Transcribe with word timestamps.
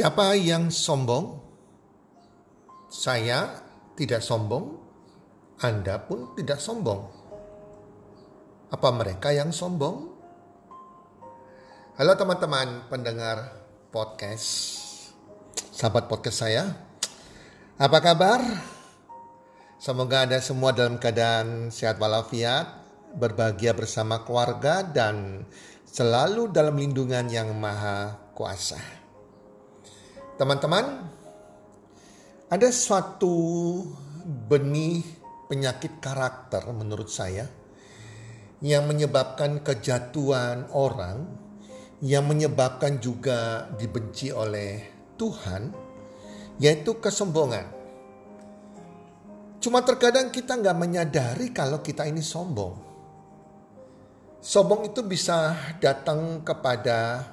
Siapa 0.00 0.32
yang 0.32 0.72
sombong? 0.72 1.36
Saya 2.88 3.52
tidak 3.92 4.24
sombong, 4.24 4.80
Anda 5.60 6.00
pun 6.00 6.32
tidak 6.32 6.56
sombong. 6.56 7.04
Apa 8.72 8.96
mereka 8.96 9.28
yang 9.28 9.52
sombong? 9.52 10.08
Halo 12.00 12.16
teman-teman 12.16 12.88
pendengar 12.88 13.52
podcast, 13.92 14.80
sahabat 15.68 16.08
podcast 16.08 16.48
saya. 16.48 16.64
Apa 17.76 18.00
kabar? 18.00 18.40
Semoga 19.76 20.24
Anda 20.24 20.40
semua 20.40 20.72
dalam 20.72 20.96
keadaan 20.96 21.68
sehat 21.68 22.00
walafiat, 22.00 22.72
berbahagia 23.20 23.76
bersama 23.76 24.24
keluarga 24.24 24.80
dan 24.80 25.44
selalu 25.84 26.48
dalam 26.48 26.80
lindungan 26.80 27.28
yang 27.28 27.52
maha 27.52 28.16
kuasa. 28.32 29.09
Teman-teman, 30.40 31.04
ada 32.48 32.68
suatu 32.72 33.36
benih 34.24 35.04
penyakit 35.52 36.00
karakter 36.00 36.64
menurut 36.72 37.12
saya 37.12 37.44
yang 38.64 38.88
menyebabkan 38.88 39.60
kejatuhan 39.60 40.64
orang, 40.72 41.28
yang 42.00 42.24
menyebabkan 42.24 43.04
juga 43.04 43.68
dibenci 43.76 44.32
oleh 44.32 44.80
Tuhan, 45.20 45.76
yaitu 46.56 46.96
kesombongan. 46.96 47.68
Cuma 49.60 49.84
terkadang 49.84 50.32
kita 50.32 50.56
nggak 50.56 50.78
menyadari 50.80 51.52
kalau 51.52 51.84
kita 51.84 52.08
ini 52.08 52.24
sombong. 52.24 52.80
Sombong 54.40 54.88
itu 54.88 55.04
bisa 55.04 55.52
datang 55.84 56.40
kepada 56.40 57.28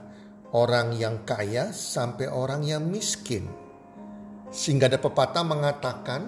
orang 0.55 0.95
yang 0.95 1.27
kaya 1.27 1.75
sampai 1.75 2.31
orang 2.31 2.63
yang 2.63 2.83
miskin. 2.87 3.47
Sehingga 4.47 4.87
ada 4.87 4.99
pepatah 4.99 5.43
mengatakan 5.43 6.21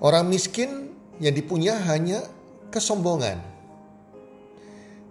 orang 0.00 0.24
miskin 0.28 0.96
yang 1.20 1.36
dipunya 1.36 1.76
hanya 1.76 2.24
kesombongan. 2.72 3.40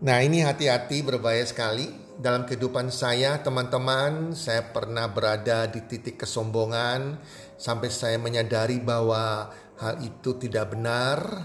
Nah 0.01 0.17
ini 0.21 0.41
hati-hati 0.41 1.05
berbahaya 1.05 1.45
sekali. 1.45 2.05
Dalam 2.15 2.47
kehidupan 2.47 2.95
saya 2.95 3.43
teman-teman 3.43 4.31
saya 4.31 4.71
pernah 4.71 5.11
berada 5.11 5.67
di 5.67 5.83
titik 5.83 6.23
kesombongan 6.23 7.19
sampai 7.59 7.91
saya 7.91 8.15
menyadari 8.15 8.79
bahwa 8.79 9.51
hal 9.83 9.99
itu 9.99 10.39
tidak 10.39 10.71
benar, 10.71 11.43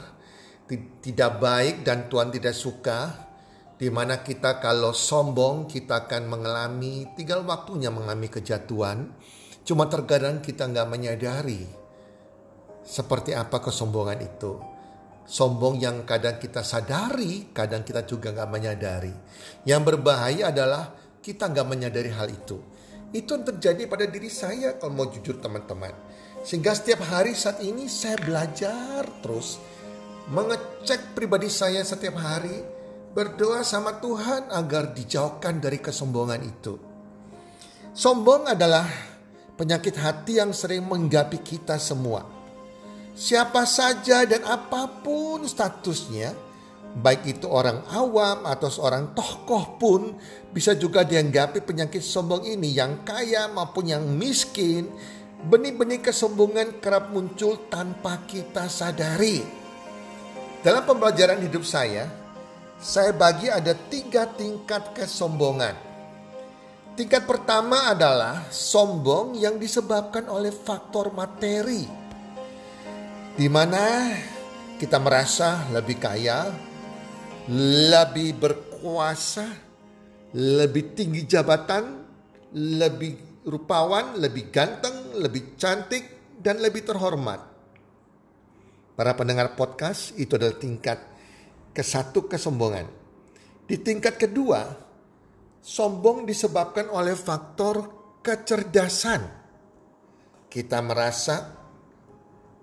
tidak 1.02 1.42
baik 1.42 1.82
dan 1.82 2.06
Tuhan 2.06 2.30
tidak 2.30 2.54
suka 2.54 3.29
di 3.80 3.88
mana 3.88 4.20
kita 4.20 4.60
kalau 4.60 4.92
sombong 4.92 5.64
kita 5.64 6.04
akan 6.04 6.28
mengalami 6.28 7.08
tinggal 7.16 7.48
waktunya 7.48 7.88
mengalami 7.88 8.28
kejatuhan. 8.28 9.08
Cuma 9.64 9.88
terkadang 9.88 10.44
kita 10.44 10.68
nggak 10.68 10.84
menyadari 10.84 11.64
seperti 12.84 13.32
apa 13.32 13.56
kesombongan 13.64 14.20
itu. 14.20 14.60
Sombong 15.24 15.80
yang 15.80 16.04
kadang 16.04 16.36
kita 16.36 16.60
sadari 16.60 17.48
kadang 17.56 17.80
kita 17.80 18.04
juga 18.04 18.36
nggak 18.36 18.50
menyadari. 18.52 19.14
Yang 19.64 19.82
berbahaya 19.96 20.52
adalah 20.52 20.92
kita 21.24 21.48
nggak 21.48 21.64
menyadari 21.64 22.12
hal 22.12 22.28
itu. 22.28 22.60
Itu 23.16 23.32
yang 23.32 23.48
terjadi 23.48 23.88
pada 23.88 24.04
diri 24.04 24.28
saya 24.28 24.76
kalau 24.76 24.92
mau 24.92 25.08
jujur 25.08 25.40
teman-teman. 25.40 25.96
Sehingga 26.44 26.76
setiap 26.76 27.00
hari 27.08 27.32
saat 27.32 27.64
ini 27.64 27.88
saya 27.88 28.20
belajar 28.20 29.08
terus 29.24 29.56
mengecek 30.28 31.16
pribadi 31.16 31.48
saya 31.48 31.80
setiap 31.80 32.20
hari 32.20 32.79
berdoa 33.10 33.66
sama 33.66 33.98
Tuhan 33.98 34.54
agar 34.54 34.94
dijauhkan 34.94 35.58
dari 35.58 35.82
kesombongan 35.82 36.40
itu. 36.46 36.78
Sombong 37.90 38.46
adalah 38.46 38.86
penyakit 39.58 39.98
hati 39.98 40.38
yang 40.38 40.54
sering 40.54 40.86
menggapi 40.86 41.42
kita 41.42 41.74
semua. 41.82 42.22
Siapa 43.18 43.66
saja 43.66 44.22
dan 44.22 44.46
apa 44.46 45.02
pun 45.02 45.42
statusnya, 45.42 46.32
baik 47.02 47.38
itu 47.38 47.50
orang 47.50 47.82
awam 47.90 48.46
atau 48.46 48.70
seorang 48.70 49.10
tokoh 49.12 49.76
pun 49.76 50.14
bisa 50.54 50.78
juga 50.78 51.02
dianggapi 51.02 51.66
penyakit 51.66 52.00
sombong 52.00 52.46
ini 52.46 52.70
yang 52.70 53.02
kaya 53.02 53.50
maupun 53.50 53.90
yang 53.90 54.06
miskin. 54.06 54.86
Benih-benih 55.40 56.04
kesombongan 56.04 56.78
kerap 56.84 57.10
muncul 57.10 57.66
tanpa 57.72 58.22
kita 58.28 58.68
sadari. 58.70 59.40
Dalam 60.60 60.84
pembelajaran 60.84 61.40
hidup 61.40 61.64
saya, 61.64 62.19
saya 62.80 63.12
bagi 63.12 63.52
ada 63.52 63.76
tiga 63.76 64.24
tingkat 64.24 64.96
kesombongan. 64.96 65.76
Tingkat 66.96 67.28
pertama 67.28 67.92
adalah 67.92 68.48
sombong 68.48 69.36
yang 69.36 69.60
disebabkan 69.60 70.26
oleh 70.32 70.48
faktor 70.48 71.12
materi. 71.12 71.84
Di 73.36 73.48
mana 73.52 74.16
kita 74.80 74.96
merasa 74.96 75.68
lebih 75.72 76.00
kaya, 76.00 76.48
lebih 77.52 78.36
berkuasa, 78.36 79.44
lebih 80.36 80.96
tinggi 80.96 81.28
jabatan, 81.28 82.04
lebih 82.56 83.44
rupawan, 83.44 84.16
lebih 84.16 84.48
ganteng, 84.48 85.20
lebih 85.20 85.56
cantik, 85.60 86.36
dan 86.40 86.60
lebih 86.64 86.84
terhormat. 86.84 87.44
Para 88.96 89.12
pendengar 89.16 89.56
podcast 89.56 90.12
itu 90.20 90.36
adalah 90.36 90.56
tingkat 90.56 91.09
ke 91.70 91.82
satu 91.82 92.26
kesombongan. 92.26 92.86
Di 93.66 93.78
tingkat 93.78 94.18
kedua, 94.18 94.66
sombong 95.62 96.26
disebabkan 96.26 96.90
oleh 96.90 97.14
faktor 97.14 97.86
kecerdasan. 98.18 99.22
Kita 100.50 100.82
merasa 100.82 101.54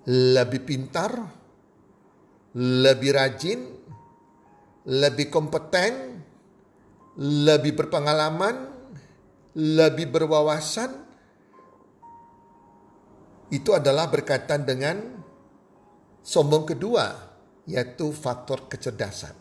lebih 0.08 0.62
pintar, 0.68 1.12
lebih 2.60 3.12
rajin, 3.16 3.60
lebih 4.92 5.32
kompeten, 5.32 6.20
lebih 7.24 7.72
berpengalaman, 7.80 8.68
lebih 9.56 10.12
berwawasan. 10.12 11.08
Itu 13.48 13.72
adalah 13.72 14.12
berkaitan 14.12 14.68
dengan 14.68 15.00
sombong 16.20 16.68
kedua 16.68 17.27
yaitu 17.68 18.16
faktor 18.16 18.72
kecerdasan. 18.72 19.36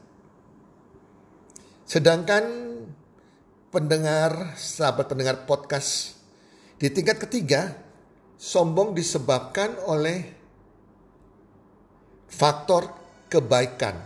Sedangkan 1.86 2.44
pendengar, 3.70 4.58
sahabat 4.58 5.06
pendengar 5.06 5.46
podcast 5.46 6.18
di 6.76 6.90
tingkat 6.90 7.22
ketiga, 7.22 7.72
sombong 8.34 8.92
disebabkan 8.92 9.78
oleh 9.86 10.26
faktor 12.26 12.90
kebaikan. 13.30 13.96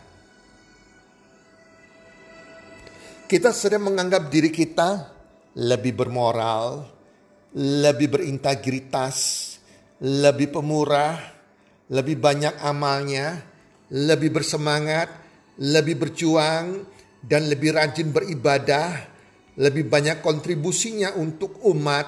Kita 3.25 3.55
sering 3.55 3.89
menganggap 3.89 4.29
diri 4.29 4.53
kita 4.53 5.07
lebih 5.57 5.97
bermoral, 5.97 6.85
lebih 7.57 8.19
berintegritas, 8.19 9.17
lebih 10.03 10.51
pemurah, 10.51 11.19
lebih 11.91 12.19
banyak 12.19 12.55
amalnya, 12.63 13.50
lebih 13.91 14.31
bersemangat, 14.31 15.11
lebih 15.59 15.99
berjuang, 15.99 16.87
dan 17.21 17.51
lebih 17.51 17.77
rajin 17.77 18.09
beribadah, 18.15 19.11
lebih 19.61 19.91
banyak 19.91 20.25
kontribusinya 20.25 21.19
untuk 21.21 21.61
umat, 21.69 22.07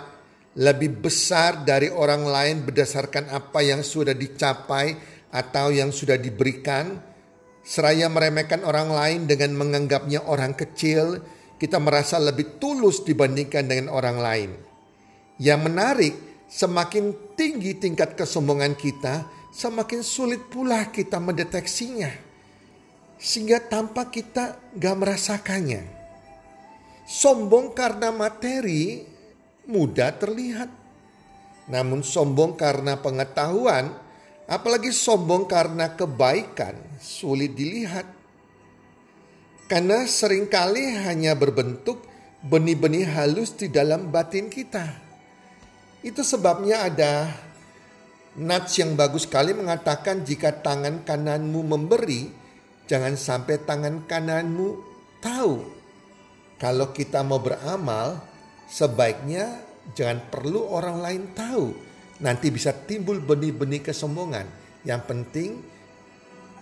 lebih 0.56 1.04
besar 1.04 1.64
dari 1.64 1.88
orang 1.92 2.24
lain 2.24 2.56
berdasarkan 2.64 3.28
apa 3.32 3.60
yang 3.60 3.84
sudah 3.84 4.16
dicapai 4.16 4.96
atau 5.32 5.72
yang 5.72 5.92
sudah 5.92 6.16
diberikan, 6.16 6.96
seraya 7.64 8.08
meremehkan 8.08 8.64
orang 8.64 8.92
lain 8.92 9.20
dengan 9.24 9.56
menganggapnya 9.56 10.24
orang 10.28 10.52
kecil, 10.52 11.20
kita 11.56 11.78
merasa 11.78 12.18
lebih 12.18 12.58
tulus 12.60 13.04
dibandingkan 13.04 13.64
dengan 13.68 13.88
orang 13.92 14.18
lain. 14.18 14.50
Yang 15.40 15.60
menarik, 15.64 16.14
semakin 16.52 17.36
tinggi 17.38 17.80
tingkat 17.80 18.12
kesombongan 18.12 18.76
kita, 18.76 19.24
semakin 19.52 20.00
sulit 20.00 20.48
pula 20.48 20.88
kita 20.88 21.20
mendeteksinya. 21.20 22.10
Sehingga 23.20 23.62
tanpa 23.62 24.10
kita 24.10 24.58
gak 24.74 24.96
merasakannya. 24.98 25.84
Sombong 27.06 27.76
karena 27.76 28.10
materi 28.10 29.04
mudah 29.68 30.10
terlihat. 30.16 30.70
Namun 31.70 32.02
sombong 32.02 32.58
karena 32.58 32.98
pengetahuan, 32.98 33.94
apalagi 34.50 34.90
sombong 34.90 35.46
karena 35.46 35.94
kebaikan, 35.94 36.74
sulit 36.98 37.54
dilihat. 37.54 38.08
Karena 39.70 40.02
sering 40.10 40.50
kali 40.50 40.82
hanya 41.06 41.38
berbentuk 41.38 42.02
benih-benih 42.42 43.06
halus 43.06 43.54
di 43.54 43.70
dalam 43.70 44.10
batin 44.10 44.50
kita. 44.50 44.98
Itu 46.02 46.26
sebabnya 46.26 46.90
ada 46.90 47.30
nats 48.38 48.80
yang 48.80 48.96
bagus 48.96 49.28
sekali 49.28 49.52
mengatakan 49.52 50.24
jika 50.24 50.64
tangan 50.64 51.04
kananmu 51.04 51.60
memberi, 51.60 52.32
jangan 52.88 53.16
sampai 53.18 53.60
tangan 53.60 54.08
kananmu 54.08 54.68
tahu. 55.20 55.54
Kalau 56.56 56.94
kita 56.94 57.26
mau 57.26 57.42
beramal, 57.42 58.22
sebaiknya 58.70 59.60
jangan 59.92 60.30
perlu 60.30 60.70
orang 60.70 61.02
lain 61.02 61.22
tahu. 61.34 61.74
Nanti 62.22 62.54
bisa 62.54 62.70
timbul 62.70 63.18
benih-benih 63.18 63.82
kesombongan. 63.82 64.46
Yang 64.86 65.02
penting 65.10 65.50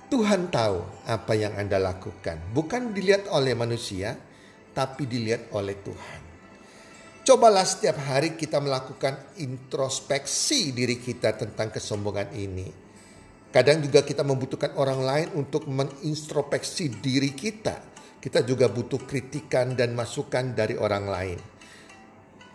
Tuhan 0.09 0.49
tahu 0.49 0.81
apa 1.05 1.33
yang 1.37 1.55
Anda 1.55 1.77
lakukan. 1.77 2.41
Bukan 2.57 2.97
dilihat 2.97 3.29
oleh 3.29 3.53
manusia, 3.53 4.17
tapi 4.73 5.05
dilihat 5.05 5.53
oleh 5.53 5.77
Tuhan. 5.85 6.30
Cobalah 7.21 7.69
setiap 7.69 8.01
hari 8.01 8.33
kita 8.33 8.65
melakukan 8.65 9.37
introspeksi 9.37 10.73
diri 10.73 10.97
kita 10.97 11.37
tentang 11.37 11.69
kesombongan 11.69 12.33
ini. 12.33 12.69
Kadang 13.53 13.85
juga 13.85 14.01
kita 14.01 14.25
membutuhkan 14.25 14.73
orang 14.81 15.01
lain 15.05 15.29
untuk 15.37 15.69
mengintrospeksi 15.69 17.03
diri 17.03 17.37
kita. 17.37 17.77
Kita 18.17 18.41
juga 18.41 18.73
butuh 18.73 19.05
kritikan 19.05 19.77
dan 19.77 19.93
masukan 19.93 20.57
dari 20.57 20.81
orang 20.81 21.05
lain. 21.05 21.39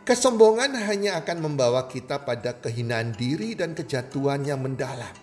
Kesombongan 0.06 0.78
hanya 0.86 1.22
akan 1.22 1.46
membawa 1.46 1.86
kita 1.86 2.26
pada 2.26 2.58
kehinaan 2.58 3.14
diri 3.14 3.54
dan 3.54 3.78
kejatuhan 3.78 4.46
yang 4.46 4.62
mendalam. 4.66 5.14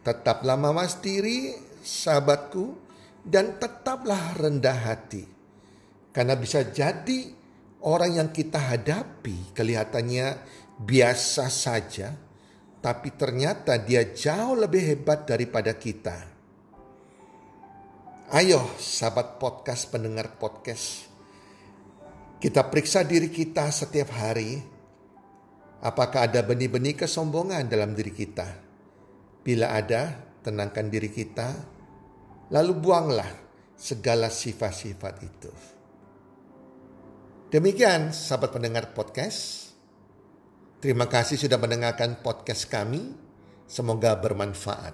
Tetaplah 0.00 0.56
mawas 0.56 1.00
diri, 1.00 1.52
sahabatku, 1.80 2.76
dan 3.20 3.60
tetaplah 3.60 4.36
rendah 4.36 4.78
hati. 4.86 5.24
Karena 6.12 6.36
bisa 6.36 6.64
jadi 6.64 7.35
orang 7.86 8.18
yang 8.18 8.28
kita 8.34 8.58
hadapi 8.58 9.54
kelihatannya 9.54 10.42
biasa 10.82 11.46
saja, 11.46 12.10
tapi 12.82 13.14
ternyata 13.14 13.78
dia 13.78 14.10
jauh 14.10 14.58
lebih 14.58 14.82
hebat 14.82 15.22
daripada 15.22 15.70
kita. 15.78 16.34
Ayo, 18.34 18.58
sahabat 18.74 19.38
podcast, 19.38 19.86
pendengar 19.86 20.34
podcast, 20.34 21.06
kita 22.42 22.66
periksa 22.66 23.06
diri 23.06 23.30
kita 23.30 23.70
setiap 23.70 24.10
hari. 24.18 24.58
Apakah 25.78 26.26
ada 26.26 26.42
benih-benih 26.42 26.98
kesombongan 27.06 27.70
dalam 27.70 27.94
diri 27.94 28.10
kita? 28.10 28.50
Bila 29.46 29.78
ada, 29.78 30.34
tenangkan 30.42 30.90
diri 30.90 31.06
kita, 31.06 31.54
lalu 32.50 32.72
buanglah 32.74 33.30
segala 33.78 34.26
sifat-sifat 34.26 35.14
itu. 35.22 35.75
Demikian 37.56 38.12
sahabat 38.12 38.52
pendengar 38.52 38.92
podcast. 38.92 39.72
Terima 40.76 41.08
kasih 41.08 41.40
sudah 41.40 41.56
mendengarkan 41.56 42.20
podcast 42.20 42.68
kami. 42.68 43.16
Semoga 43.64 44.12
bermanfaat. 44.20 44.92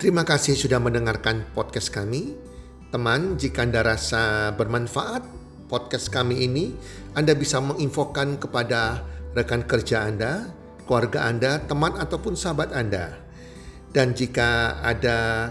Terima 0.00 0.24
kasih 0.24 0.56
sudah 0.56 0.80
mendengarkan 0.80 1.44
podcast 1.52 1.92
kami. 1.92 2.32
Teman, 2.88 3.36
jika 3.36 3.68
Anda 3.68 3.84
rasa 3.84 4.56
bermanfaat 4.56 5.20
podcast 5.68 6.08
kami 6.08 6.48
ini, 6.48 6.72
Anda 7.12 7.36
bisa 7.36 7.60
menginfokan 7.60 8.40
kepada 8.40 9.04
rekan 9.36 9.68
kerja 9.68 10.08
Anda, 10.08 10.48
keluarga 10.88 11.28
Anda, 11.28 11.60
teman 11.60 11.92
ataupun 12.00 12.40
sahabat 12.40 12.72
Anda. 12.72 13.20
Dan 13.92 14.16
jika 14.16 14.80
ada 14.80 15.50